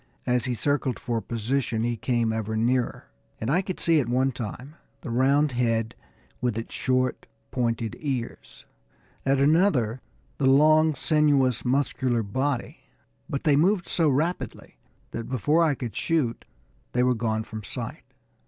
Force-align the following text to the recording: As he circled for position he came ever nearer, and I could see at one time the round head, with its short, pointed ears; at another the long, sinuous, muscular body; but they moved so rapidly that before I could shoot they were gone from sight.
As 0.25 0.45
he 0.45 0.55
circled 0.55 0.97
for 0.97 1.21
position 1.21 1.83
he 1.83 1.95
came 1.95 2.33
ever 2.33 2.57
nearer, 2.57 3.11
and 3.39 3.51
I 3.51 3.61
could 3.61 3.79
see 3.79 3.99
at 3.99 4.09
one 4.09 4.31
time 4.31 4.73
the 5.01 5.11
round 5.11 5.51
head, 5.51 5.93
with 6.41 6.57
its 6.57 6.73
short, 6.73 7.27
pointed 7.51 7.95
ears; 7.99 8.65
at 9.27 9.39
another 9.39 10.01
the 10.39 10.47
long, 10.47 10.95
sinuous, 10.95 11.63
muscular 11.63 12.23
body; 12.23 12.79
but 13.29 13.43
they 13.43 13.55
moved 13.55 13.87
so 13.87 14.09
rapidly 14.09 14.75
that 15.11 15.29
before 15.29 15.61
I 15.63 15.75
could 15.75 15.95
shoot 15.95 16.45
they 16.93 17.03
were 17.03 17.13
gone 17.13 17.43
from 17.43 17.61
sight. 17.63 18.05